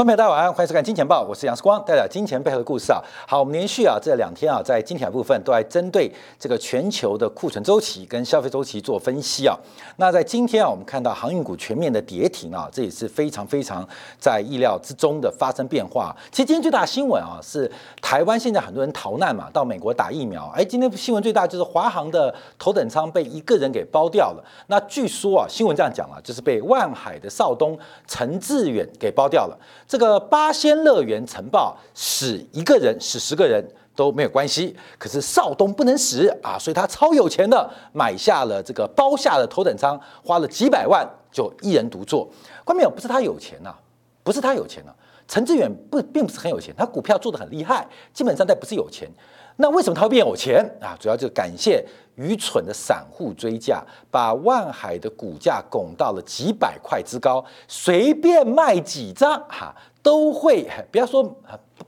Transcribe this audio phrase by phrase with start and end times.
[0.00, 3.02] 观众朋友大家晚上欢迎收看《金钱报》，我是杨世光，带来金钱背后的故事啊。
[3.28, 9.54] 好，我们连续啊这两天啊，在金钱部分都在针对这个全球的库存周期跟消费周期做分析啊。
[9.96, 13.86] 那在今天啊，我们看到航运股全面的跌停啊，这也是非常非常
[14.18, 16.16] 在意料之中的发生变化。
[16.30, 20.50] 其实今天最大的新闻啊，是台湾现在很多人逃难嘛，到美国打疫苗。
[20.56, 24.42] 哎，今天新闻最大就是华航的头等舱被一个人给包掉了。
[24.68, 29.58] 那据说啊，新闻这样讲啊，就是被万海的少东陈志远给包掉了。
[29.90, 33.60] 这个八仙乐园晨报，死一个人，死十个人
[33.96, 34.76] 都没有关系。
[34.96, 42.30] 可是少东不能死啊，所以他超有钱的，买下了这个包下的头等舱，花了几百万就一人独坐。
[42.64, 43.74] 关键不是他有钱呐，
[44.22, 44.92] 不是他有钱呐，
[45.26, 49.10] 陈志远不并不是很有钱，他股票做的很厉害，基本上他不是有钱。
[49.60, 50.96] 那为什么他会变有钱啊？
[50.98, 51.84] 主要就感谢
[52.16, 61.22] 愚蠢的散户追价，把万海的股价拱到了几百块之高，随便卖几张哈都会，不要说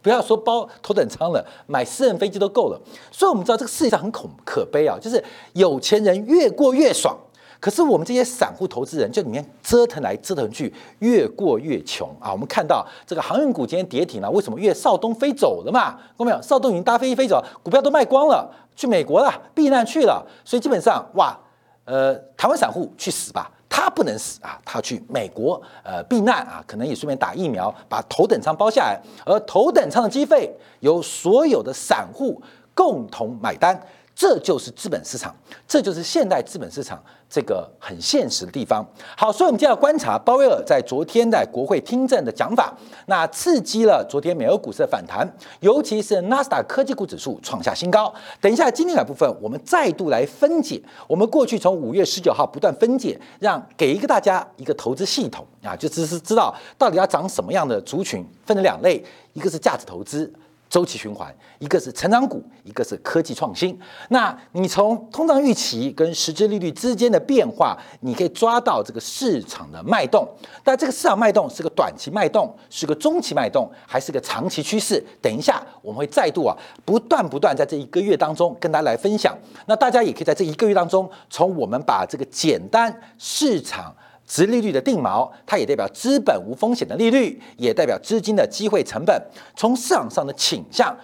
[0.03, 2.81] 不要说包头等舱了，买私人飞机都够了。
[3.11, 5.23] 所以我们知道这个世界上很恐可悲啊，就是
[5.55, 7.17] 有钱人越过越爽。
[7.63, 12.33] 可是我们这些散户投资人，就里面折腾来折腾去，越过越穷啊！
[12.33, 14.59] 我们看到这个航运股今天跌停了，为什么？
[14.59, 16.43] 因为邵东飞走了嘛，看到没有？
[16.43, 20.27] 邵东已经搭飞机飞走，股票都卖光了，去美国了，避难去了。
[20.45, 21.39] 所以基本上，哇，
[21.85, 32.43] 呃，台湾散户去死吧，他不能死啊，他去美国呃避难啊，可能也顺便打疫苗，把头等舱包下来，而头等舱的机费由所有的散户
[32.75, 33.81] 共同买单。
[34.15, 35.35] 这就是资本市场，
[35.67, 38.87] 这就是现代资本市场这个很现实的地方。
[39.17, 42.73] 好，所以我们就要观察鲍威尔在昨天在国会听证的讲法，
[43.07, 45.27] 那刺激了昨天美国股市的反弹，
[45.61, 48.13] 尤其是纳斯达科技股指数创下新高。
[48.41, 60.31] 等一下，今天的部分我们再度来分解，我们过去从五月十九号不断分解，让给一个大家一个投资系统啊，就只是知道到底要涨什么样的族群，分成两类，一个是价值投资。
[60.73, 63.79] 周期循环，一个是成长股，一个是科技创新。
[64.09, 70.27] 那你从通胀预期跟实质利率之间的变化，你可以抓到这个市场的脉动。
[70.65, 75.05] 但这个市场脉动是个短期脉动，是个中期脉动，还是个长期趋势？
[75.21, 76.57] 等一下我们会再度啊，
[76.87, 79.37] 不断不断在这一个月当中跟大家来分享。
[79.67, 83.95] 那大家也可以在这一个月当中，从我们把这个简单市场。
[84.33, 89.23] 值利率的定锚，它也代表资本无风险的利率，也代表资金的机会成本。
[89.55, 90.97] 从市场上的倾向，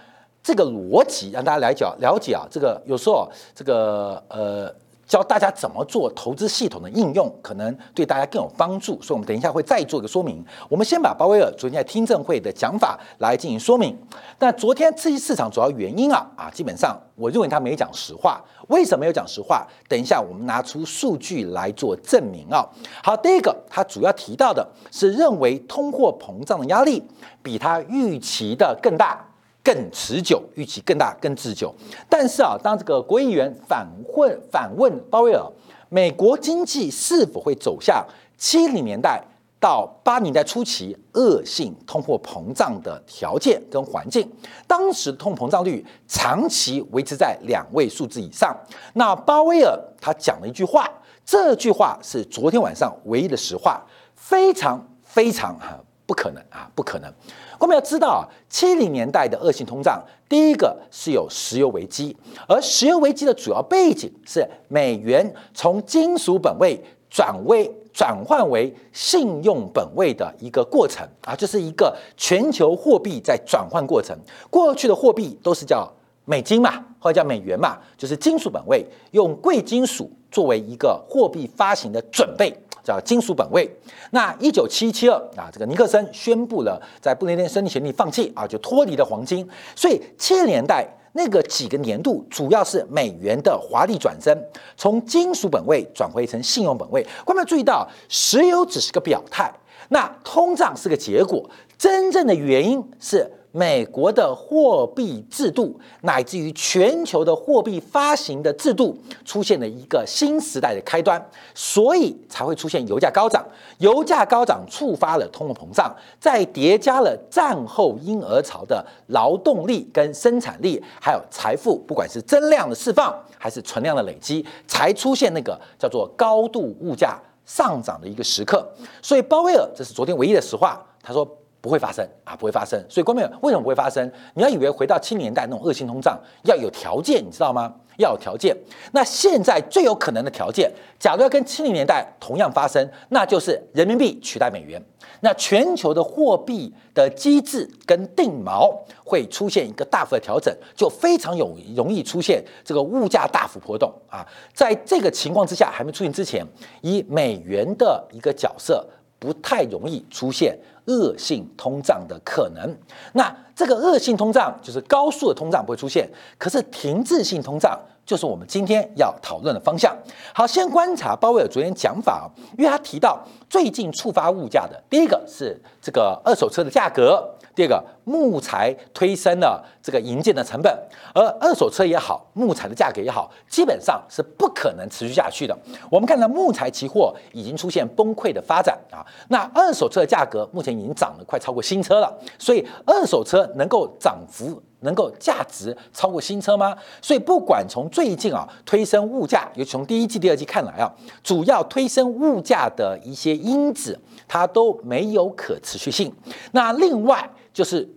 [0.43, 4.75] 这个逻辑让大家来讲了解啊，这个有时候这个呃。
[5.09, 9.01] 教大家怎么做投资系统的应用，可能对大家更有帮助。
[9.01, 10.45] 所以，我们等一下会再做一个说明。
[10.69, 13.99] 我们先把鲍威尔昨天在听证会的讲法来进行说明。
[14.39, 18.39] 但昨天刺激市场主要原因啊啊，基本上我认为他没讲实话。
[18.69, 19.67] 为什么要讲实话？
[19.89, 22.63] 等一下我们拿出数据来做证明啊。
[23.03, 27.03] 好，第一个，他主要提到的是认为通货膨胀的压力
[27.43, 29.25] 比他预期的更大。
[29.69, 31.75] 更持久，预期更大、更持久。
[32.09, 33.87] 但是啊，当这个国议员反
[34.17, 35.43] 问反问鲍威尔，
[35.91, 38.03] 美国经济是否会走向
[38.39, 39.23] 七零年代
[39.61, 44.27] 到八零年代初期恶性通货膨胀的条件跟环境？
[44.67, 48.57] 当时通膨胀率长期维持在两位数字以上。
[48.95, 50.91] 那鲍威尔他讲了一句话，
[51.27, 53.85] 这句话是昨天晚上唯一的实话，
[54.15, 55.79] 非常非常哈
[56.09, 57.13] 不可能啊，不可能。
[57.61, 62.17] 我们要知道啊，七零年代的恶性通胀，第一个是有石油危机，
[62.49, 74.17] 而石油危机的主要背景是美元从金属本位转为转换为信用本位的一个过程啊，这是一个全球货币在转换过程。
[74.49, 75.87] 过去的货币都是叫
[76.25, 82.59] 美金嘛，或者叫美元嘛，就是金属本位，用贵金属作为一个货币发行的准备。
[82.89, 83.71] 叫金属本位。
[84.13, 89.47] 那一九七七二啊，这个尼克森宣布了在布雷顿森林协定放弃啊，就脱离了黄金。
[89.77, 94.43] 所以七十年代那个几个年度，主要是美元的华丽转身，
[94.79, 97.07] 从金属本位转回成信用本位。
[97.27, 99.53] 观众注意到，石油只是个表态，
[99.91, 103.31] 那通胀是个结果，真正的原因是。
[103.53, 111.21] 美国的货币制度，乃至于全球的货币发行的制度，出现了一个新时代的开端，
[111.55, 113.45] 所以才会出现油价高涨。
[113.79, 128.69] 油价高涨触发了通货膨胀，再叠加了战后婴儿潮的劳动力跟生产力，还有财富，不管是增量的释放还是存量的累积，才出现那个叫做高度物价上涨的一个时刻。
[129.01, 131.38] 所以鲍威尔这是昨天唯一的实话，他说。
[131.61, 132.79] 不会发生啊，不会发生。
[132.89, 134.11] 所以，观众朋友为什么不会发生？
[134.35, 137.75] 你要以为回到七零年代那种恶性通胀要有条件，你知道吗？
[137.99, 138.57] 要有条件。
[138.93, 140.71] 那现在最有可能的条件，
[141.01, 144.81] 假如要跟七零年代同样发生，那就是人民币取代美元。
[145.21, 148.73] 那全球的货币的机制跟定锚
[149.05, 154.25] 会出现一个大幅的调整，就非常有容易出现这个物价大幅波动啊。
[154.55, 156.47] 在这个情况之下，还没出现之前，
[156.83, 158.87] 以美元的一个角色，
[159.19, 162.77] 不太容易出现恶性通胀的可能。
[163.13, 167.79] 那这个恶性通胀就是高速的通胀不会出现，可是停滞性通胀。
[168.07, 169.95] 就是我们今天要讨论的方向。
[170.33, 172.27] 好，先观察鲍威尔昨天讲法，
[172.57, 177.23] 因为他提到最近触发物价的，第一个是这个二手车的价格，
[177.59, 180.73] 第二个木材推升了这个营建的成本，
[181.13, 185.59] 而二手车也好，木材的价格也好，基本上是不可能持续下去的。
[185.91, 194.63] 我们看到木材期货已经出现崩溃的发展啊，那二手车的价格目前已经涨了快超过新车了，所以二手车能够涨幅。
[194.81, 196.77] 能够价值超过新车吗？
[197.03, 200.93] 所以不管从最近啊推升物价，尤其从第一季、第二季看来啊，
[201.23, 206.13] 主要推升物价的一些因子，它都没有可持续性。
[206.53, 207.89] 那另外就是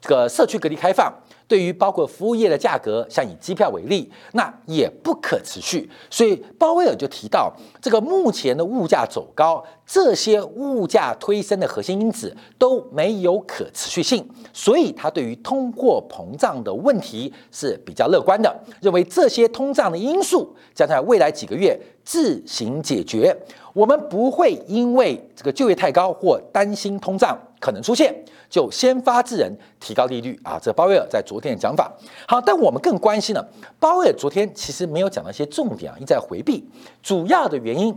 [0.00, 1.12] 这个社区隔离开放。
[1.48, 5.88] 对于包括服务业的价格，像以机票为例，那也不可持续。
[6.10, 23.36] 所以鲍威尔就提到，这个目前的物价走高，这些物价推升的核心因子都没有可持续性，所以他对于通货膨胀的问题是比较乐观的，认为这些通胀的因素将在未来几个月自行解决，
[23.72, 28.12] 我们不会因为这个就业太高或担心通胀可能出现。
[28.56, 30.58] 就先发制人，提高利率啊！
[30.58, 31.92] 这鲍威尔在昨天的讲法。
[32.26, 33.46] 好，但我们更关心呢，
[33.78, 36.66] 鲍威尔昨天其实没有讲到一些重点啊，一直在回避。
[37.02, 37.94] 主要的原因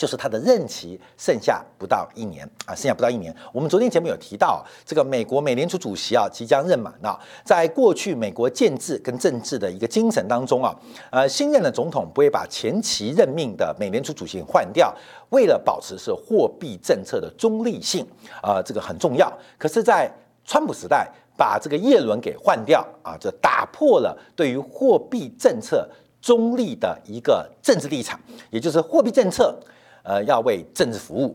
[0.00, 3.36] 就是他的任期剩下不到一年啊，剩下不到一年。
[3.52, 7.20] 我们昨天节目有提到，这个美国美联储主席啊即将任满了。
[7.44, 10.74] 在过去美国建制跟政治的一个精神当中啊，
[11.10, 14.90] 呃，新任的总统不会把前期任命的美联储主席换掉。
[15.28, 18.06] 为了保持是货币政策的中立性，
[18.40, 19.30] 啊，这个很重要。
[19.58, 20.10] 可是，在
[20.46, 21.06] 川普时代，
[21.36, 25.86] 把这个叶伦给换掉，啊，这打破了对于货币政策
[26.22, 28.18] 中立的一个政治立场，
[28.48, 29.54] 也就是货币政策，
[30.02, 31.34] 呃，要为政治服务。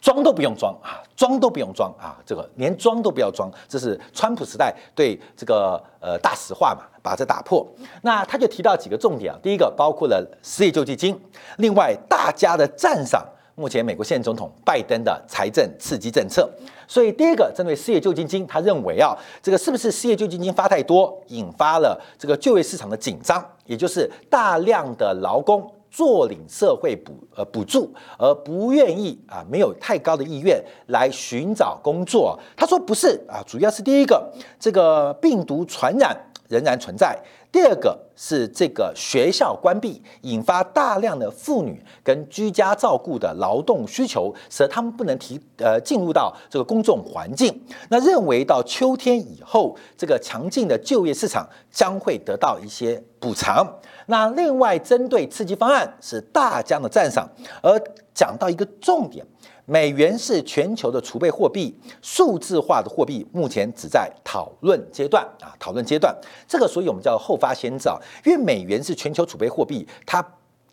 [0.00, 7.64] 装都不用装啊，装都不用装啊，这个连装都不要装，这是川普时代对这个呃大实话嘛，把这打破。
[8.02, 11.16] 那他就提到几个重点啊，第一个包括了失业救济金，
[11.58, 13.24] 另外大家的赞赏
[13.54, 16.50] 目前美国现任总统拜登的财政刺激政策。
[16.88, 25.72] 所以第一个针对失业救济金，他认为啊，这个是不是失业救济金发太多，引发了这个就业市场的紧张，也就是大量的劳工。
[25.92, 32.38] 坐领社会补呃补助，而不愿意啊，没有太高的意愿来寻找工作。
[32.56, 36.16] 他说不是啊，主要是第一个，这个病毒传染
[36.52, 37.16] 仍然存在；
[37.50, 47.58] 第二个是这个学校关闭，引发大量的妇女跟居家照顾的劳动需求，使得他们不能提呃进入到这个公众环境。
[47.88, 53.66] 那认为到秋天以后，这个强劲的就业市场将会得到一些补偿。
[54.06, 57.26] 那另外针对刺激方案是大疆的赞赏，
[57.62, 57.80] 而
[58.12, 59.24] 讲到一个重点，
[59.64, 66.14] 美元是全球的储备货币，数字化的货币目前只在讨论阶段啊，讨论阶段，
[66.48, 70.24] 这个所以我们叫后发先兆，因为美元是全球储备货币，它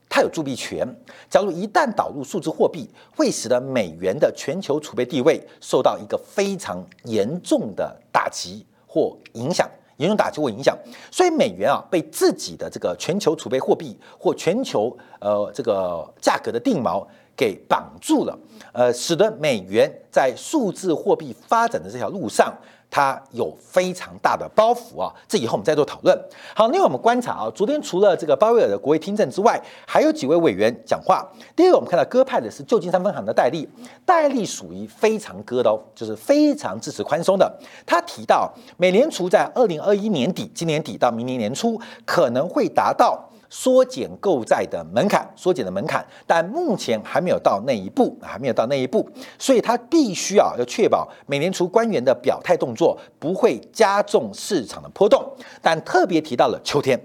[0.10, 0.88] 它有铸币权，
[1.29, 9.69] 假如一旦导入数字货币，会使得美元的全球储备地位受到一个非常严重的打击或影响。
[9.98, 10.74] 严重打击或影响，
[11.12, 17.05] 所以美元啊被自己的这个全球储备货币或全球呃这个价格的定锚
[17.39, 18.38] 给绑住了，
[18.74, 22.53] 呃，使得美元在数字货币发展的这条路上。
[22.91, 26.19] 它有非常大的包袱啊，这以后我们再做讨论。
[26.55, 31.24] 好，另外我们观察啊，昨天除了这个鲍威尔的国会听证之外，还有几位委员讲话。
[31.55, 33.69] 第一个，我们看到鸽派的是旧金山分行的戴利，
[34.08, 37.60] 戴利属于非常鸽的哦，就是非常支持宽松的。
[37.86, 43.28] 他提到，美联储在二零二一年底、今年底到明年年初可能会达到。
[43.50, 55.24] 缩减购债的门槛，缩减的门槛，但目前还没有到那一步，还没有到那一步，所以他必须啊要确保美联储官员的表态动作不会加重市场的波动。
[55.62, 57.00] 但特别提到了秋天，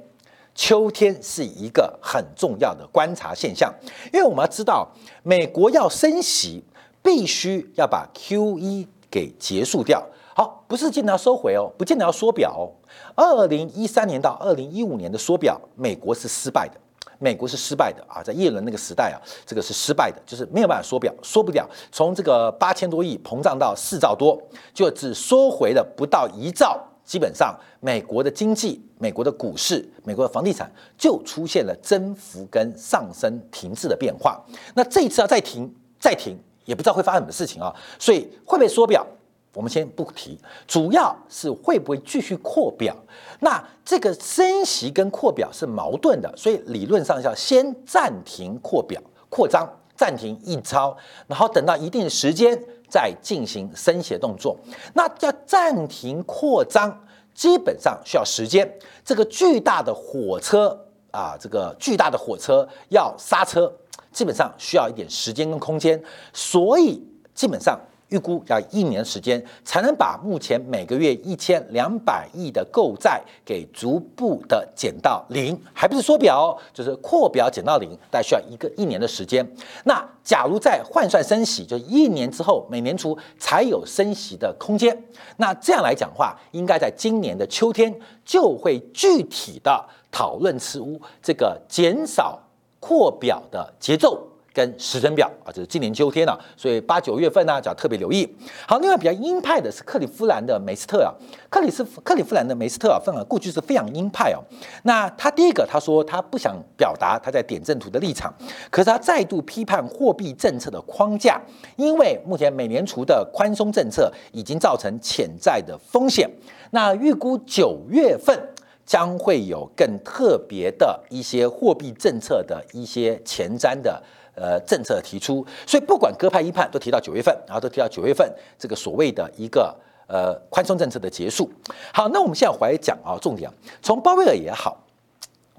[0.54, 3.72] 秋天是一个很重要的观察现象，
[4.12, 4.88] 因为我们要知道，
[5.22, 6.62] 美国要升息，
[7.02, 10.06] 必须要把 Q E 给结束掉。
[10.36, 12.66] 好，不是见得要收回哦，不见得要缩表哦。
[13.14, 16.74] 二零一三年到二零一五年的缩表，美国是失败的，
[17.20, 21.64] 美国是失败的啊，在耶伦那个时代啊，这个是失败的，就是没有办法缩表，缩不掉。
[21.92, 24.36] 从这个八千多亿膨胀到四兆多，
[24.74, 34.44] 就只缩回了不到一兆基本上美国的经济、美国的股市、美国的房地产就出现了增幅跟上升停滞的变化。
[34.74, 37.72] 那这一次要再停再停，也不知道会发生什么事情啊。
[38.00, 39.06] 所以会不会缩表？
[39.54, 42.94] 我们先不提，主要是会不会继续扩表？
[43.40, 50.94] 那这个升息跟扩表是矛盾的，所以理论上要先暂停扩表扩张，暂停印钞，
[51.26, 52.62] 然后等到一定时间。
[52.86, 54.56] 再进行升息动作，
[54.92, 56.96] 那要暂停扩张，
[57.34, 58.72] 基本上需要时间。
[59.04, 60.78] 这个巨大的火车
[61.10, 63.72] 啊，这个巨大的火车要刹车，
[64.12, 66.00] 基本上需要一点时间跟空间，
[66.32, 67.02] 所以
[67.34, 67.76] 基本上。
[68.14, 79.44] 预估要一年时间才能把目前每个月一千两百亿的购债给逐步的减到零，还不是缩表，就是扩表减到零，大概需要一个一年的时间。
[79.82, 84.96] 那假如再换算升息，就一年之后，每年初才有升息的空间。
[85.38, 87.92] 那这样来讲话，应该在今年的秋天
[88.24, 92.38] 就会具体的讨论出这个减少
[92.78, 94.28] 扩表的节奏。
[94.54, 98.26] 跟时程表啊，就是今年秋天了，所以八九月份呢就要特别留意。
[98.68, 101.12] 好，另外比较鹰派的是克里夫兰的梅斯特啊，
[101.50, 104.38] 克里斯克里夫兰的梅斯特啊，分了过去是非常鹰派哦。
[104.84, 108.32] 那他第一个他说他不想表达他在点阵图的立场，
[108.70, 111.40] 可是他再度批判货币政策的框架，
[111.74, 116.30] 因为目前美联储的宽松政策已经造成潜在的风险。
[116.70, 118.38] 那预估九月份
[118.86, 124.00] 将会有更特别的一些货币政策的一些前瞻的。
[124.34, 129.72] 呃，政策提出，所以不管鸽派一派都提到九月份，然后都提到九月份这个所谓的一个
[130.08, 131.48] 呃宽松政策的结束。
[131.92, 133.48] 好，那我们现在回来讲啊，重点，
[133.80, 134.76] 从鲍威尔也好，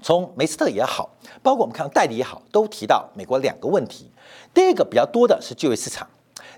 [0.02, 1.08] 从梅斯特也好，
[1.42, 4.10] 包括我们看到戴理也好，都提到美国两个问题。
[4.52, 6.06] 第一个比较多的是就业市场，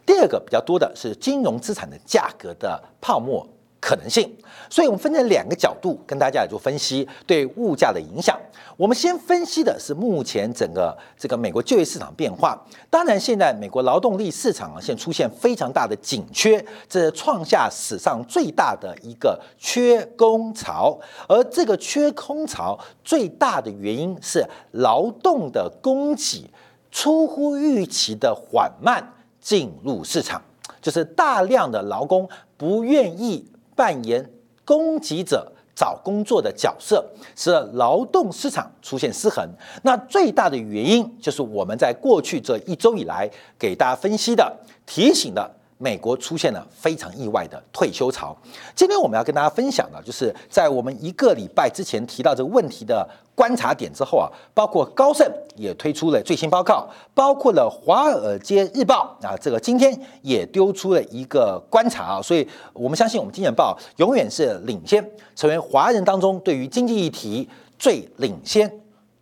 [0.04, 3.46] 第二个比较多的是金融资产的价格的泡沫。
[3.80, 4.28] 可能性，
[4.68, 8.38] 所以我们分成两个角度跟大家来做分析对物价的影响。
[8.76, 12.60] 我们先分析的是目前整个这个美国就业市场变化。
[12.88, 20.96] 当然，现在美国劳动力市场啊，现出现非常大的紧缺，这创下史上最大的一个缺工潮。
[21.28, 26.48] 而这个缺工潮最大的原因是劳动的供给
[26.92, 30.40] 出乎预期的缓慢进入市场，
[30.80, 33.44] 就是大量的劳工不愿意。
[33.78, 34.28] 扮演
[34.64, 39.48] 供给者找工作的角色，使得劳动市场出现失衡。
[39.84, 44.52] 那最大的原因就是我们在过去这一周以来给大家分析的、
[44.84, 45.48] 提醒的。
[45.78, 48.36] 美国出现了非常意外的退休潮。
[48.74, 68.68] 今天我们要跟大家分享的，就是在我们一个礼拜之前提到这个问题的观察点之后啊，包括高盛也推出了最新报告，包括了华尔街日报啊，这个今天也丢出了一个观察啊，所以我们相信我们金钱报永远是领先，成为华人当中对于经济议题最领先、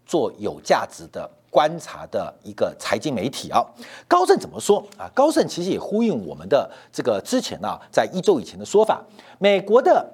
[0.07, 1.31] 做有价值的。
[1.57, 3.65] 观察的一个财经媒体啊，
[4.07, 5.11] 高盛怎么说啊？
[5.15, 9.03] 高盛其实也呼应我们的这个之前呢，在一周以前的说法，
[9.39, 10.07] 美国的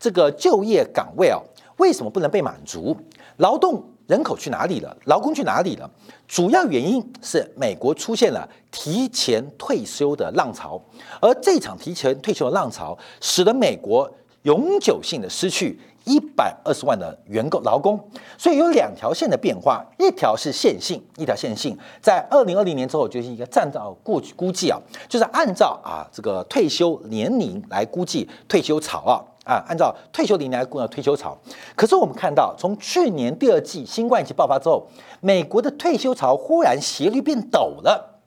[0.00, 1.38] 这个就业岗位啊，
[1.76, 2.96] 为什么不能被满足？
[3.36, 4.96] 劳动人口去哪里了？
[5.04, 5.88] 劳工去哪里了？
[6.26, 10.82] 主要原因是美国出现了提前退休的浪潮，
[11.20, 14.12] 而这场提前退休的浪潮，使得美国
[14.42, 15.78] 永久性的失去。
[16.04, 17.98] 一百二十万的员工劳工，
[18.36, 24.78] 所以有两条线的变化，一条是线性，一条线性，在二零二零年之后就是一个按照过去估计啊，
[25.08, 31.36] 就是按照啊这个退休年龄来估计退休潮啊啊，按照退休年龄来估退休潮。
[31.76, 34.86] 可是我们看到，从去年第二季新冠疫情爆发之后，
[35.20, 38.20] 美国的退休潮忽然斜率变陡了，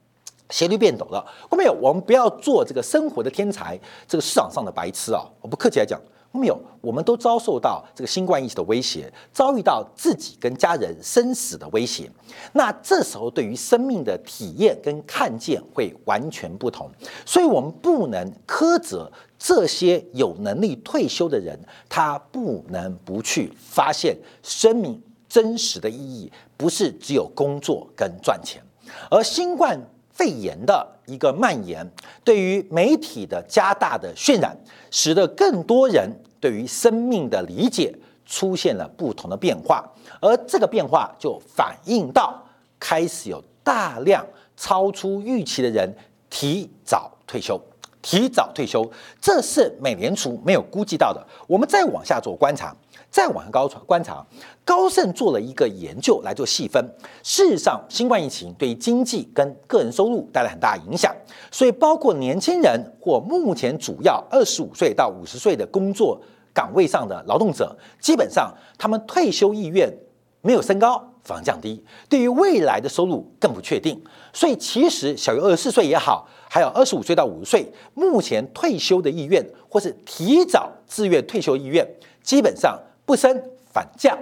[0.50, 1.26] 斜率变陡了。
[1.50, 6.00] 后面有我们不要做这个生活的天才，这个市场上的白痴啊，我不客气来讲。
[6.32, 12.10] 没有，我们都遭受到这个新冠疫情的威胁，遭遇到自己跟家人生死的威胁。
[12.54, 16.90] 那这时候对于生命的体验跟看见会完全不同，
[17.26, 21.58] 所以我们不能苛责这些有能力退休的人，
[21.88, 28.62] 他不能不去发现生命真实的意义，不是只有工作跟赚钱，
[29.10, 29.78] 而新冠。
[30.12, 31.86] 肺炎的一个蔓延，
[32.22, 34.56] 对于媒体的加大的渲染，
[34.90, 37.94] 使得更多人对于生命的理解
[38.26, 39.84] 出现了不同的变化，
[40.20, 42.40] 而这个变化就反映到
[42.78, 44.24] 开始有大量
[44.56, 45.92] 超出预期的人
[46.30, 47.60] 提早退休，
[48.00, 48.88] 提早退休，
[49.20, 51.26] 这是美联储没有估计到的。
[51.46, 52.74] 我们再往下做观察。
[53.12, 54.26] 再往上高传观察，
[54.64, 56.82] 高盛做了一个研究来做细分。
[57.22, 61.14] 事实上，新冠疫情对经济跟个人收入带来很大影响，
[61.50, 66.18] 所以包括年轻人或目前主要二十五岁到五十岁的工作
[66.54, 69.94] 岗位上的劳动者，基本上他们退休意愿
[70.40, 74.02] 没有升高，反而降低，对于未来的收入更不确定。
[74.32, 81.86] 所以其实小于二十四岁也好，还有二十五岁到五十岁，目前退休的意愿或是提早自愿退休意愿，
[82.22, 83.42] 基本上不升
[83.72, 84.18] 反降。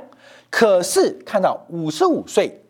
[0.51, 2.61] 可是看到五十五岁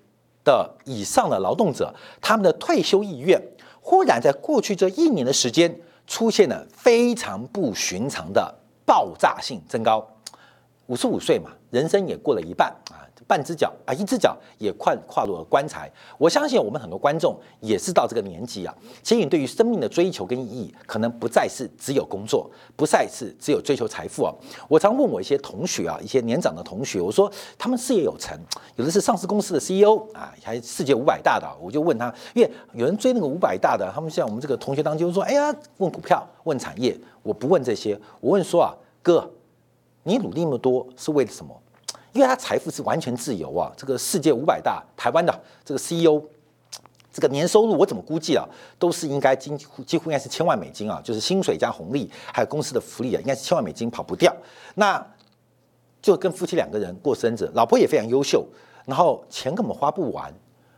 [0.44, 3.40] 的以上的劳动者，他们的退休意愿
[3.80, 5.74] 忽然在过去这一年的时间
[6.06, 10.06] 出现了非常不寻常的爆炸性增高。
[10.86, 13.08] 五十五岁嘛，人生也过了一半啊。
[13.26, 15.90] 半只脚啊，一只脚也跨跨入了棺材。
[16.18, 24.34] 我相信我们很多观众也是到这个年纪啊，其实你对于生命的追求跟意义，可能不再是只有工作，不再是只有追求财富啊。
[24.68, 28.38] 我常问我一些同学啊，一些年长的同学，我说他们事业有成，
[28.76, 39.30] 有的是上市公司的 CEO 啊，还世界五百大的，我就问他，因为有人追那个五百大的，他们像我们这个同学当中说，哎呀，问股票，问产业，我不问这些，我问说啊，哥，
[40.02, 41.54] 你努力那么多是为了什么？
[42.12, 45.32] 因为他财富是完全自由啊，这个世界五百大台湾的
[45.64, 46.20] 这个 CEO，
[47.12, 48.44] 这个年收入我怎么估计啊，
[48.78, 54.34] 都是应该几乎几乎应该是千万美金啊，就是薪水加红利还有公司的福利啊，应该是千万美金跑不掉。
[54.74, 55.04] 那
[56.02, 58.46] 就跟夫妻两个人过生日，老婆也非常优秀，
[58.86, 60.32] 然后钱根本花不完，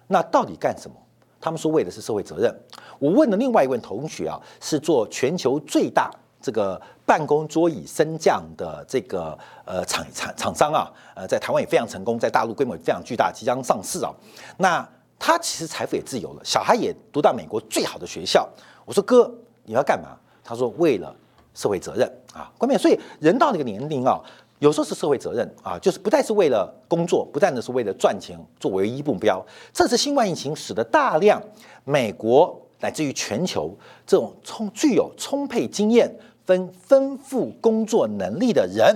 [0.09, 0.97] 那到底干什么？
[1.41, 2.55] 他们说为的是社会责任。
[2.99, 6.11] 我问了另外一位同学啊，是做全球最大。
[6.43, 14.13] 这个办公桌椅升降的这个呃厂厂厂商啊，呃，在台湾也非常成功，在大陆规模也非常巨大，即将上市啊。
[14.59, 14.87] 那
[15.19, 18.49] 他其实财富也自由了，小孩也读到美国最好的学校。
[18.85, 19.33] 我说哥，
[19.65, 20.17] 你要干嘛？
[20.43, 21.15] 他说为了
[21.55, 22.77] 社会责任啊，关键。
[22.77, 24.21] 所以人到那个年龄啊，
[24.59, 29.41] 有时候是社会责任啊，就是不再是为了工作，不但的是为了赚钱作为唯一目标。
[29.73, 31.41] 这次新冠疫情使得大量
[31.85, 33.73] 美国乃至于全球
[34.05, 36.13] 这种充具有充沛经验。
[36.53, 38.95] 分丰富工作能力的人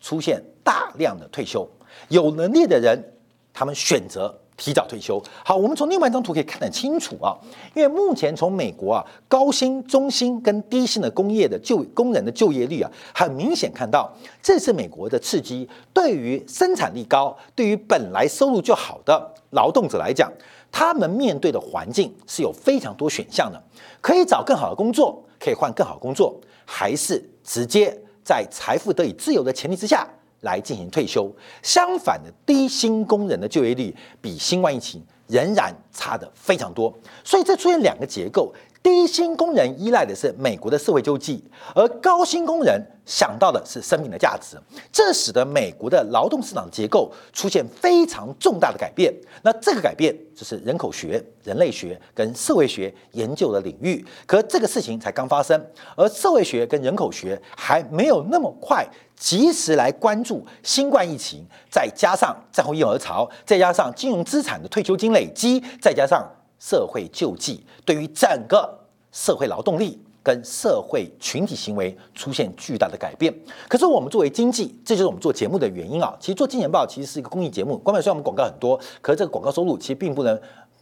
[0.00, 1.68] 出现大量的退休，
[2.08, 3.12] 有能力的人
[3.54, 5.22] 他们选择提早退休。
[5.44, 7.36] 好，我们从另外一张图可以看得清楚啊，
[7.74, 20.32] 因为目前从美国啊高薪、中薪跟低薪的工业的就工人的就业率啊，很明显看到，这是美国的刺激，对于生产力高、对于本来收入就好的劳动者来讲，
[20.72, 23.62] 他们面对的环境是有非常多选项的，
[24.00, 26.34] 可以找更好的工作，可以换更好工作。
[26.66, 30.06] 还是直接在财富得以自由的前提之下
[30.40, 31.34] 来进行退休。
[31.62, 36.92] 相反的，低薪工人的就业率比新冠疫情仍然差的非常多。
[37.24, 38.52] 所以这出现两个结构：
[38.86, 41.42] 低薪工人依赖的是美国的社会救济，
[41.74, 42.80] 而高薪工人。
[43.04, 44.56] 想到的是生命的价值，
[44.90, 49.14] 这使得美国的劳动市场结构出现非常重大的改变。
[49.42, 54.04] 那这个改变就是人口学、人类学跟社会学研究的领域。
[54.26, 55.64] 可这个事情才刚发生，
[55.96, 58.84] 而社会学跟人口学还没有那么快
[59.16, 68.78] 及时来关注新冠疫情，再加上战后婴儿潮，再加上金融资产的退休金累积，再加上社会救济，对于整个
[69.12, 70.00] 社会劳动力。
[70.26, 73.32] 跟社会群体行为出现巨大的改变，
[73.68, 76.16] 可是我们作为经济，这就是我们做节目的原因啊。
[76.18, 80.36] 其实做金钱报其实是一个公益节目，官方虽然我们广告很多，可是这个广告收入其实并不能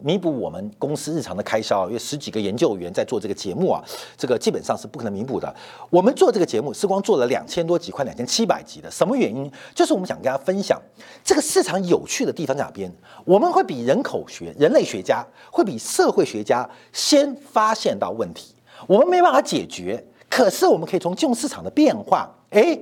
[0.04, 3.82] 弥补我们公司日常的开销，因为十几个研究员在做这个节目啊，
[4.18, 5.52] 这个基本上是不可能弥补的。
[5.88, 9.50] 我们做这个节目，时光做了两千多集，快两千七百集的，什么原因？
[9.74, 10.78] 就是我们想跟大家分享
[11.24, 12.92] 这个市场有趣的地方在哪边。
[13.24, 18.54] 我们会比人口学、人类学家，会比社会学家先发现到问题。
[18.86, 22.78] 我们没办法解决，可是我们可以从金融市场的变化，哎，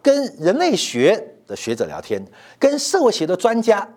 [0.00, 2.24] 跟人类学的学者聊天，
[2.60, 3.88] 跟社会学的专家，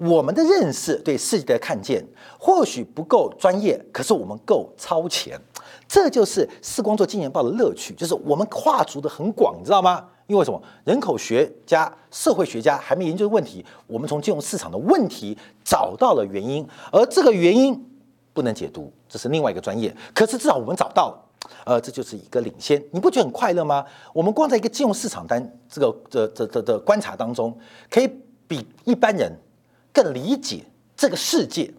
[0.00, 2.04] 我们的认识对世界的看见
[2.38, 5.38] 或许不够专业，可是我们够超前，
[5.86, 10.06] 这就是视光做金钱报的乐趣，就是我们跨足的很广，你知道吗？
[10.26, 10.62] 因为什么？
[10.84, 17.86] 人口学家、社会学家还没研究的问题，我们从金融市场的问题找到了原因，而这个原因。
[18.32, 19.94] 不能解读，这是另外一个专业。
[20.14, 21.18] 可是至少我们找到了，
[21.66, 22.80] 呃，这就是一个领先。
[22.92, 23.84] 你不觉得很快乐吗？
[24.14, 27.54] 我们光在一个金融市场单这个这这这的观察当中，
[27.90, 28.08] 可以
[28.46, 29.36] 比一般人
[29.92, 30.64] 更理解
[30.96, 31.72] 这个世界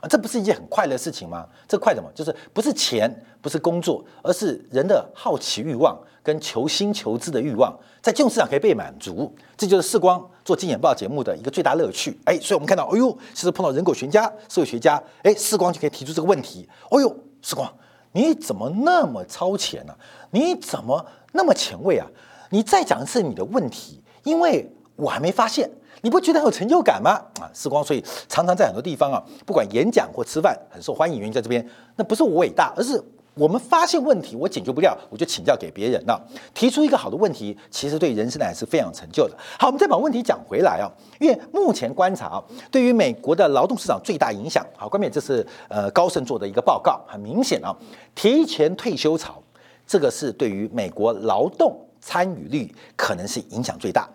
[0.00, 1.46] 啊，这不是一件很快乐的事情吗？
[1.68, 2.10] 这快什么？
[2.14, 9.34] 就是不是钱，不是工作，而是人的好奇欲望跟求新求知的欲望，在金融市场可以被满足。
[9.56, 10.24] 这就是视光。
[10.44, 17.72] 做金眼报节目的一个最大乐趣，哎，所以我们看到，哎呦，其实碰到人口学家、社会学家，哎，世光就可以提出这个问题，哎呦，世光，
[18.12, 19.94] 你怎么那么超前呢？
[20.32, 22.06] 你怎么那么前卫啊？
[22.50, 25.70] 你再讲一次你的问题，因为我还没发现，
[26.04, 27.12] 你不觉得很有成就感吗？
[27.40, 36.22] 啊，时光，所以常常在很多地方啊，不管演讲或吃饭，很受欢迎，原因在这边，那不是我伟大，而是我们发现问题，我解决不了，我就请教给别人了。
[36.52, 39.34] 提出一个好的问题，其实对人生来是非常有成就的。
[39.58, 47.74] 好，我们再把问题讲回来啊，因为目前观察啊，对于美国的劳动市场最大影响，好，关键这是呃高盛做的一个报告，很明显啊，
[48.14, 49.42] 提前退休潮，
[49.86, 54.06] 这个是对于美国劳动参与率可能是影响最大。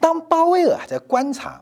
[0.00, 1.60] 当鲍威尔还在观察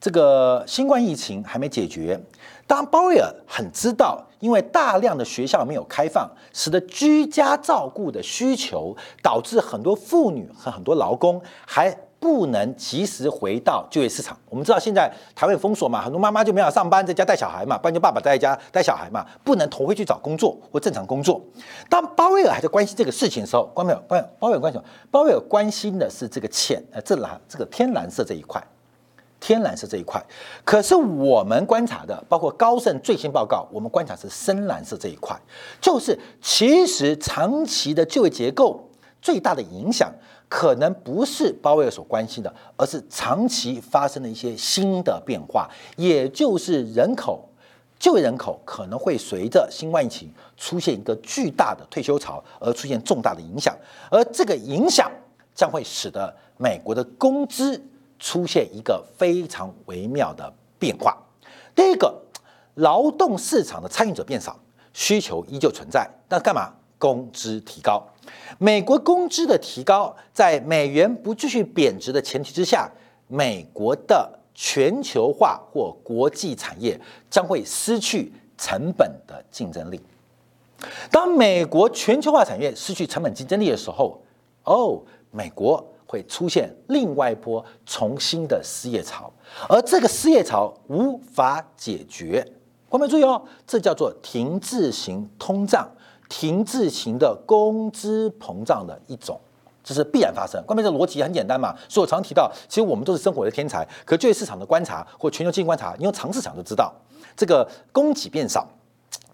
[0.00, 2.18] 这个新冠疫情还没解决。
[2.66, 11.96] 当鲍威尔很知道，因为大量的学校没有开放，使得居家照顾的需求导致很多妇女和很多劳工还
[12.26, 14.36] 不能及时回到就业市场。
[14.50, 21.40] 我们知道现在台湾封锁嘛，很多妈妈就没法上班，在家带小孩嘛，不然就爸爸在家带小孩嘛，不能投回去找工作或正常工作。
[21.88, 23.98] 当鲍威尔还在关心这个事情的时候，关没有？
[24.08, 24.92] 关鲍威尔关心什么？
[25.12, 28.60] 鲍威尔关心的是这个浅呃这蓝这个天蓝色这一块。
[29.38, 30.20] 天蓝色这一块，
[30.64, 35.38] 可是我们观察的，包括高盛最新报告，我们观察是深蓝色这一块，
[35.78, 38.88] 就是其实长期的就业结构
[39.20, 40.10] 最大的影响，
[40.48, 47.48] 可能不是鲍威尔所关心的，而是长期发生的一些新的变化，也就是人口
[47.98, 53.76] 就业人口可能会随着新冠疫情出现一个巨大的退休潮而出现重大的影响，
[54.10, 55.10] 而这个影响
[55.54, 57.82] 将会使得美国的工资。
[58.18, 61.14] 出现一个非常微妙的变化。
[61.74, 62.18] 第一个，
[62.76, 64.58] 劳动市场的参与者变少，
[64.94, 66.72] 需求依旧存在，但干嘛？
[67.06, 68.02] 工资提高。
[68.58, 72.90] 美国工资的提高，在美元不继续贬值的前提之下，
[73.28, 80.00] 美国的全球化或国际产业将会失去成本的竞争力。
[81.10, 84.20] 当美国全球化产业失去成本竞争力的时候，
[84.64, 85.84] 哦，美国。
[86.08, 89.28] 会出现另外一波重新的失业潮，
[89.68, 92.46] 而这个失业潮无法解决。
[92.88, 95.90] 观众注意哦，这叫做停滞型通胀、
[96.28, 99.38] 停滞型的工资膨胀的一种，
[99.84, 100.62] 这是必然发生。
[100.66, 106.92] 关键这逻辑很简单嘛，所以我常提到，其实我们都是生活的天才，可就业市场的观察或全球经济观察，你用常识想就知道，
[107.36, 108.66] 这个供给变少。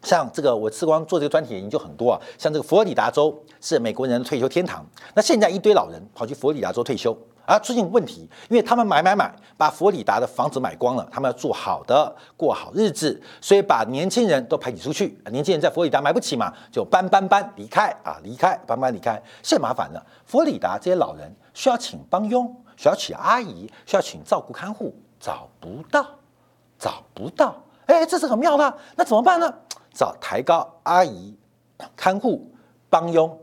[0.03, 2.21] 像这个，我时光做这个专题研究很多啊。
[2.37, 15.19] 像这个佛罗里达州是美国人的退休天堂，那现在一堆老人跑去佛罗里达州退休啊，出现问题，因为他们买买买，把佛罗里达的房子买光了，他们要住好的，过好日子，所以把年轻人都排挤出去。
[15.31, 19.21] 年轻人在佛罗里达买不起嘛，就搬搬搬离开啊，离开搬搬离开。
[19.43, 26.07] 现在麻烦了，佛罗里达这些老人需要请帮佣，需要请阿姨，需要请照顾看护，找不到，
[26.79, 27.57] 找不到。
[27.87, 29.53] 哎，这是很妙的，那怎么办呢？
[29.93, 31.37] 找抬高阿姨、
[31.95, 32.51] 看护、
[32.89, 33.39] 帮佣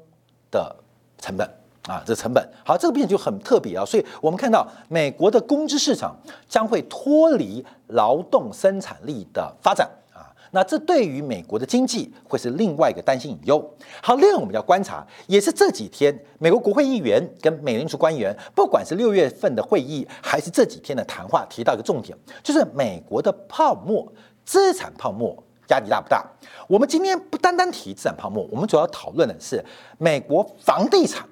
[0.50, 0.76] 的
[1.20, 1.48] 成本
[1.88, 3.86] 啊，这成本好，这个变就很特别啊。
[3.86, 6.16] 所以我们看到美国的工资市场
[6.48, 13.74] 将会脱离劳动生产力的发展啊，那这对于美国的经济会是另外一个担心隐忧。
[14.04, 24.12] 好，另外我们要观察，也是这几天美国国会议员跟美联储官员，不管是六月份的会议，还是这几天的谈话，提到一个重点，就是美国的泡沫
[24.46, 25.36] 资产泡沫。
[25.70, 26.26] 压力大不大？
[26.68, 29.64] 我们今天不单单提资产泡沫，我们主要讨论的是
[30.00, 31.24] 美国房地产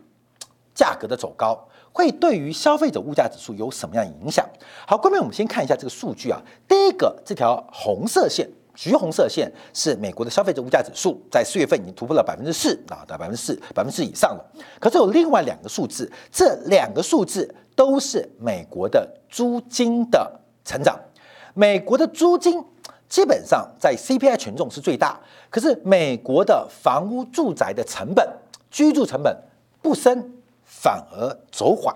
[0.78, 1.58] 价格的走高
[1.92, 4.48] 会对于消费者物价指数有什么样影响？
[4.86, 6.40] 好，各位，我们先看一下这个数据啊。
[6.68, 14.46] 第一个，这条红色线，橘红色线是美国的消费者物价指数，在四月份已经突破了百分之四啊，到百分之四、百分之四以上了。
[14.80, 20.96] 可是有另外两个数字，这两个数字都是美国的租金的成长，
[21.56, 22.64] 美国的租金。
[23.10, 25.18] 基本上在 CPI 权重是最大，
[25.50, 28.28] 可是美国的房屋住宅的成本、
[28.70, 29.34] 居住成本
[29.82, 30.34] 不升
[30.80, 31.94] 反而走缓，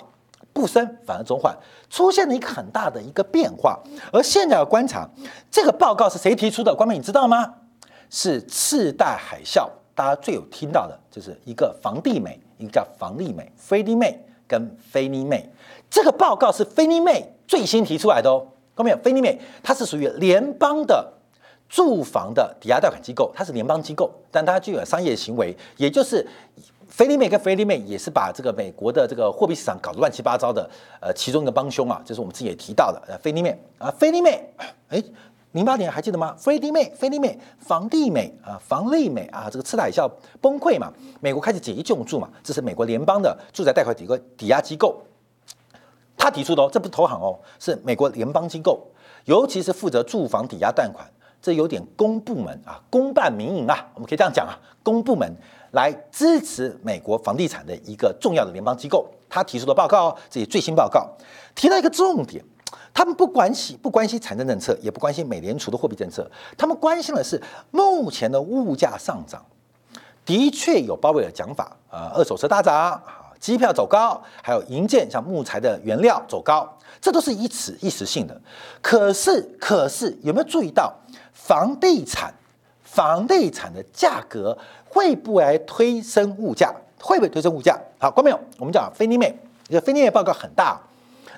[0.51, 1.55] 不升反而走缓，
[1.89, 3.79] 出现了一个很大的一个变化。
[4.11, 5.07] 而现在要观察
[5.51, 6.73] 这个报告是谁提出的？
[6.73, 7.53] 官媒你知道吗？
[8.09, 14.17] 是次贷海啸，大家最有听到的就是一个房地美，一个叫房利美 （Fannie Mae）
[14.47, 15.49] 跟菲尼妹。
[15.89, 18.47] 这个报告是菲尼妹最新提出来的哦。
[18.73, 21.13] 后面菲尼美，它是属于联邦的
[21.69, 26.27] 住房的抵押贷款机构，它是联邦机构，但它具有商业行为，也就是
[26.91, 34.53] 菲利美跟菲利美也是把这个美国的这个货币市场搞得乱七八糟的，呃，其中一个帮凶啊，就是我们自己也提到的，呃，菲利美啊，菲利美，
[34.89, 35.01] 哎，
[35.53, 36.35] 零八年还记得吗？
[36.37, 40.05] 菲利美，菲利美，房地美啊，房利美啊，这个次贷效
[40.41, 45.01] 崩溃嘛，美国开始紧急救助嘛，这是美国联邦的住宅贷款抵个抵押机构。
[46.17, 48.85] 他提出的哦，这不是投行哦，是美国联邦机构，
[49.25, 51.09] 尤其是负责住房抵押贷款，
[51.41, 55.33] 这有点公部门啊，公办民营啊，我们可以这样讲啊，公部门
[55.71, 59.09] 来支持美国房地产的一个重要的联邦机构。
[59.29, 61.09] 他提出的报告，这些最新报告
[61.55, 62.43] 提到一个重点，
[62.93, 69.41] 他们不关心不关心财政政策，也不关心美联储的货币政策，他们关心的是目前的物价上涨
[70.25, 73.01] 的确有鲍威尔讲法，呃，二手车大涨，
[73.39, 78.39] 机票走高，还有银件像木材的原料走高，这都是一时一时性的。
[78.81, 80.93] 可是，可是有没有注意到
[81.31, 82.33] 房地产？
[82.91, 84.57] 房地产的价格
[84.89, 86.73] 会不会推升物价？
[86.99, 87.79] 会不会推升物价？
[87.97, 89.33] 好，观众朋友，我们讲菲尼美，
[89.69, 90.77] 这个菲尼美报告很大，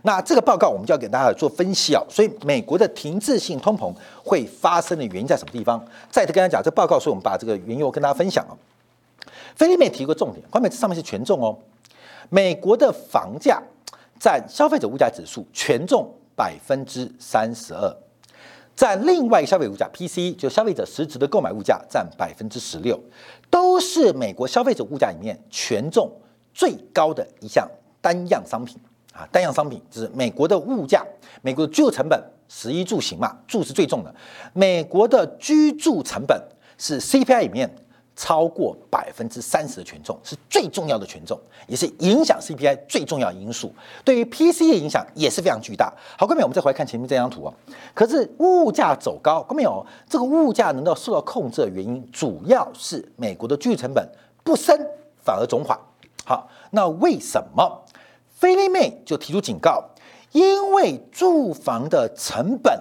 [0.02, 2.02] 那这个报告我们就要给大家做分析啊。
[2.10, 5.80] 所以，美国的停滞性通膨会发生的原因在什么地方？
[6.10, 8.58] 再次跟大家讲，这报告，所以我们把这个缘由跟大家分享啊。
[9.56, 11.56] 菲利美提一个重点，关美这上面是权重哦。
[12.30, 13.62] 美国的房价
[14.20, 17.96] 占消费者物价指数权重百分之三十二，
[18.76, 23.00] 占另外消费物价 PC 就消费者实质的购买物价占百分之十六，
[23.50, 26.12] 都是美国消费者物价里面权重
[26.54, 27.70] 最高的一项
[28.02, 28.78] 单样商品
[29.14, 29.28] 啊。
[29.32, 31.06] 单样商品就是美国的物价，
[31.42, 34.14] 美国的居住成本，食衣住行嘛，住是最重的。
[34.54, 36.42] 美国的居住成本
[36.78, 37.70] 是 CPI 里面。
[38.16, 43.74] 超过百分之三十的权重是最重要的权重，也是影响 CPI 最重要因素。
[44.06, 45.92] 对于 PC 的影响也是非常巨大。
[46.18, 47.54] 好，各位，我们再回来看前面这张图啊。
[47.94, 54.08] 可是物价走高，各位有这个物价能够受到控制的原因，主要是美国的居住成本
[54.44, 54.78] 不升
[55.24, 55.78] 反而总缓。
[56.26, 57.84] 好，那为什么
[58.30, 59.84] 菲利妹就提出警告？
[60.32, 62.80] 因为住房的成本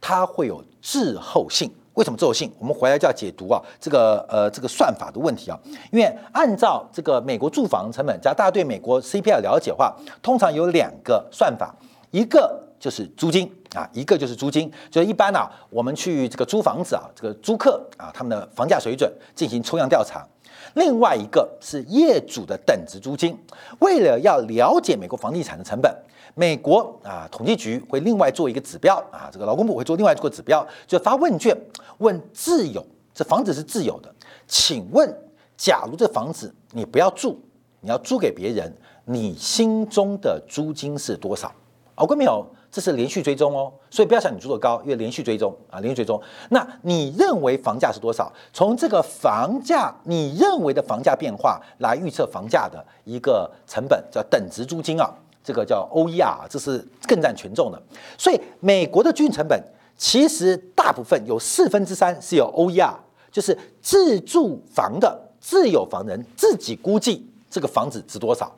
[0.00, 1.72] 它会有滞后性。
[1.94, 2.50] 为什么滞后性？
[2.58, 5.58] 我们回来就要解读啊，这个呃这个算法的问题啊。
[5.90, 11.74] 因为按照这个美国住房成本，假如大家对美国 CPI 了解的话，通常有两个算法，
[12.10, 14.70] 一个就是租金啊，一个就是租金。
[14.90, 20.26] 就是一般呢，我们去这个租房子啊，这个租客啊，他们的房价水准进行抽样调查。
[20.74, 23.38] 另外一个是业主的等值租金。
[23.78, 25.94] 为了要了解美国房地产的成本。
[26.34, 31.56] 美国啊，统计局会另外做一个指标啊，这个劳工部会做另外一个指标，就发问卷
[31.98, 34.12] 问自有这房子是自有的，
[34.48, 35.08] 请问，
[35.56, 37.40] 假如这房子你不要住，
[37.80, 38.72] 你要租给别人，
[39.04, 41.52] 你心中的租金是多少？
[41.94, 42.44] 哦，各位没有？
[42.72, 46.20] 这是连续追踪哦，所以不要想你租的高，因为连续追踪啊，连续追踪。
[46.48, 48.32] 那你认为房价是多少？
[48.52, 55.08] 从这个房价，你认为的房价变化来预测房价的一个成本，叫等值租金啊。
[55.44, 57.80] 这个叫 OER，这是更占权重的。
[58.18, 59.62] 所以美国的居住成本
[59.96, 62.94] 其实大部分有四分之三是有 OER，
[63.30, 68.50] 就是自住房的自有房人自己估计这个房子值多少。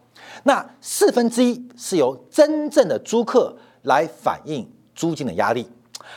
[0.45, 5.69] 那四分之一是由真正的租客来反映租金的压力。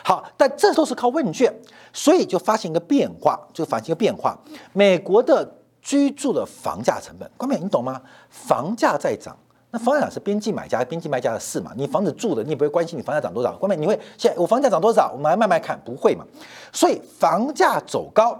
[0.03, 1.51] 好，但这都是靠问卷，
[1.91, 4.37] 所以就发现一个变化，就发现一个变化。
[4.71, 8.01] 美国的居住的房价成本，关美，你懂吗？
[8.29, 9.35] 房价在涨。
[9.71, 11.71] 那房价是边际买家、边际卖家的事嘛？
[11.75, 13.55] 你房子住的，你也不会关心你房价涨多少。
[13.57, 16.25] 关键你会现在我房价涨多少，我们来慢慢看，不会嘛？
[16.73, 18.39] 所以房价走高，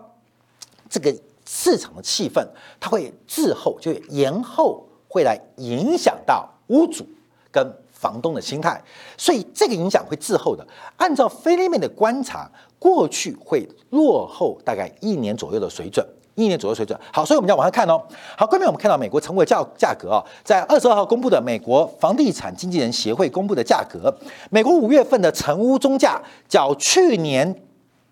[0.90, 1.16] 这个
[1.46, 2.44] 市场的气氛
[2.80, 7.06] 它会滞后，就延后会来影响到屋主
[7.52, 8.82] 跟房东的心态，
[9.16, 10.66] 所以这个影响会滞后的。
[10.98, 16.04] 按照菲利面的观察，过去会落后大概一年左右的水准。
[16.40, 18.02] 一年左右水准，好，所以我们要往下看哦。
[18.38, 24.14] 好，关面我们看到美国成屋价价格啊，在二十二号公布的美国房地产经纪人协会公布的价格，
[24.50, 27.54] 美国五月份的成屋中价较去年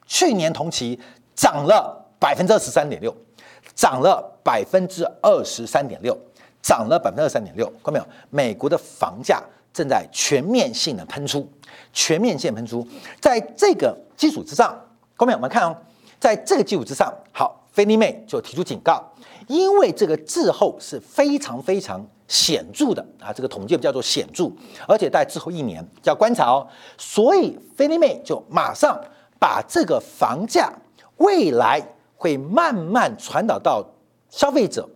[0.06, 1.00] 去年同期
[1.36, 3.16] 涨了百分之二十三点六，
[3.74, 6.18] 涨了百分之二十三点六，
[6.62, 7.66] 涨了百分之二十三点六。
[7.84, 8.06] 看到没有？
[8.30, 11.50] 美国的房价正在全面性的喷出，
[11.94, 12.86] 全面性喷出，
[13.22, 14.78] 在这个基础之上，
[15.16, 15.76] 后面我们看哦，
[16.20, 17.63] 在这个基础之上，好。
[17.78, 19.04] 菲尼妹就提出警告，
[19.46, 24.50] 因为这个滞后是非常非常显著的啊，这个统计叫做显著，
[24.88, 29.00] 而且在滞后一年要观察哦，所以菲尼妹就马上
[29.40, 30.74] 把这个房价
[31.18, 31.80] 未来
[32.16, 33.86] 会慢慢传导到
[34.32, 34.90] 消费者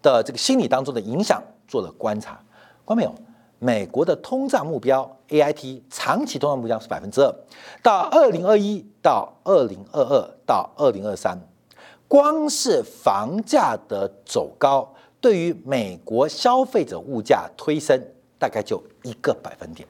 [0.00, 2.42] 的这个心理当中的影响做了观察，
[2.86, 3.14] 观没有？
[3.58, 7.34] 美国的通胀目标 A I T 长期通胀目标是百分之二，
[7.82, 11.38] 到二零二一到二零二二到二零二三。
[12.06, 14.88] 光是房价的走高，
[15.20, 18.00] 对于美国消费者物价推升，
[18.38, 19.88] 大概就一个百分点，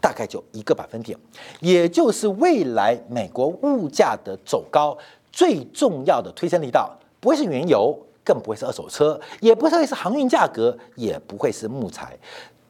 [0.00, 1.18] 大概就一个百分点，
[1.60, 4.96] 也就是未来美国物价的走高
[5.32, 12.16] 最重要的推升力道，不会是原油，更不会是二手车，也不会是航运价格，也不会是木材，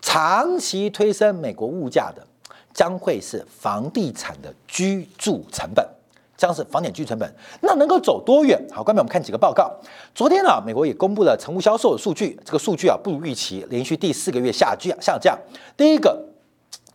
[0.01, 2.27] 长期推升美国物价的，
[2.73, 5.85] 将会是房地产的居住成本。
[6.37, 8.61] 将是房产居成本，那能够走多远？
[8.71, 9.75] 好，观众我们看几个报告。
[10.15, 15.39] 昨天呢，美国也公布了成屋销售的数据，这个数据啊不如预期，连续第四个月下降下降。
[15.77, 16.23] 第一个，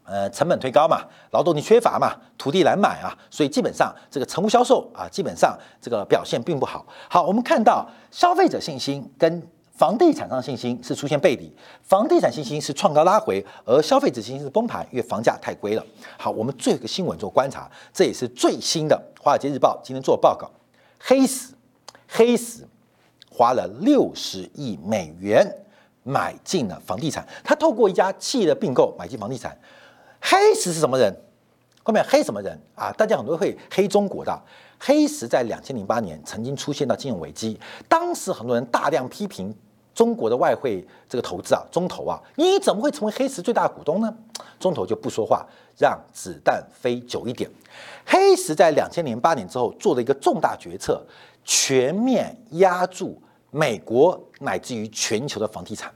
[0.03, 1.01] 呃，成本推高嘛，
[1.31, 6.85] 劳动力缺乏嘛，土地难买啊，所以基本上这个成屋销售啊，基本上这个表现并不好。
[7.09, 9.41] 好，我们看到消费者信心跟
[9.73, 15.83] 房地产上信心是出现背离，房地产信心是创高拉回，而消费者信心是崩盘，因为房价太贵了。
[16.17, 20.51] 好，我们最后一个新闻做观察，这也是最新的《华尔街日报》今天做报告，
[20.99, 21.55] 黑死
[22.07, 22.67] 黑死
[23.31, 25.47] 花了六十亿美元
[26.03, 29.57] 买进了房地产，他透过一家企业的并购买进房地产。
[30.19, 31.11] 黑石是什么人？
[31.81, 32.91] 后面黑什么人啊？
[32.91, 34.39] 大家很多会黑中国的。
[34.83, 39.55] 黑石在两千零八年曾经出现到金融危机，当时很多人大量批评
[39.93, 44.11] 中国的外汇这个投资啊，中投啊，你怎么会成为黑石最大股东呢？
[44.59, 45.45] 中投就不说话，
[45.77, 47.47] 让子弹飞久一点。
[48.03, 51.05] 黑石在两千零八年之后做了一个重大决策，
[51.45, 55.93] 全面压住美国乃至于全球的房地产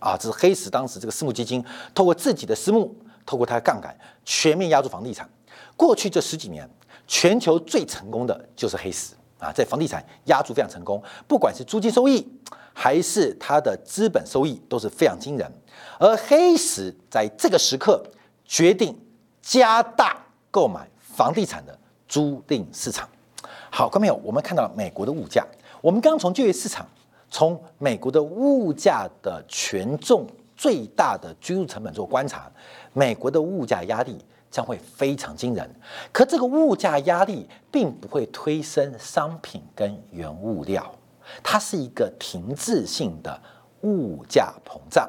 [0.00, 2.92] 啊，这是黑石当时这个私募基金透过自己的私募。
[3.24, 3.92] 透过它的杠杆
[4.24, 5.28] 全面压住房地产，
[5.76, 6.70] 过去这十几年，
[7.06, 12.26] 全球最成功的就是黑石啊，在房地产压住非常成功，不管是租金收益
[12.72, 15.50] 还是它的资本收益都是非常惊人。
[15.98, 18.02] 而黑石在这个时刻
[18.44, 18.96] 决定
[19.40, 20.16] 加大
[20.50, 23.08] 购买房地产的租赁市场。
[23.70, 25.46] 好，观众朋友，我们看到了美国的物价，
[25.80, 26.86] 我们刚从就业市场，
[27.30, 30.26] 从美国的物价的权重。
[30.58, 32.50] 最大的居住成本做观察，
[32.94, 34.16] 美国的物价压力
[34.56, 35.70] 将会非常惊人。
[36.10, 40.90] 可这个物价压力并不会推升商品跟原物料，
[41.42, 43.38] 它是一个停滞性的
[43.82, 45.06] 物价膨胀。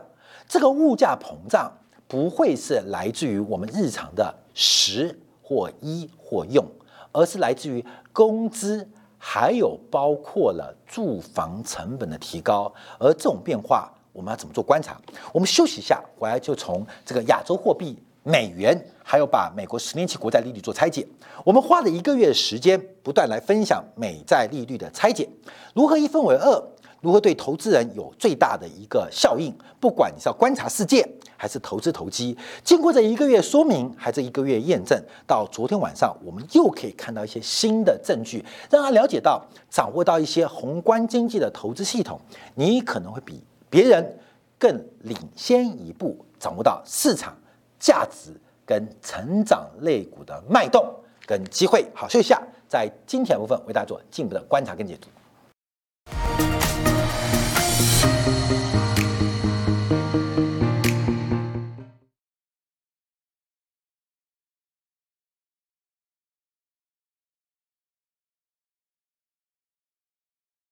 [0.50, 1.72] 这个物价膨胀
[2.10, 6.66] 不会是来自于我们日常的食或衣或用，
[7.14, 8.86] 而是来自于工资，
[9.18, 13.94] 还有包括了住房成本的提高，而这种变化。
[14.12, 15.00] 我们要怎么做观察？
[15.32, 21.08] 我们休息一下，回来就从这个亚洲货币美元，还有把美国十年期国债利率做拆解。
[21.46, 25.26] 我们花了一个月的时间，不断来分享美债利率的拆解，
[25.74, 26.64] 如何一分为二，
[27.00, 29.56] 如何对投资人有最大的一个效应。
[29.80, 42.20] 不管你是要观察世界，还是投资投机，经过这一个月说明，还是一个月验证，到昨天晚上，我们又可以看到一些新的证据，让他了解到，掌握到一些宏观经济的投资系统，
[42.56, 43.42] 你可能会比。
[43.70, 44.20] 别人
[44.60, 47.34] 更领先一步，掌握到市场
[47.80, 48.32] 价值
[48.66, 50.94] 跟成长类股的脉动
[51.26, 51.86] 跟机会。
[51.94, 55.08] 好，休息一下，在今天部分为大家做进一步的观察跟解读。